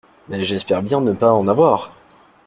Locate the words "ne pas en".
0.99-1.47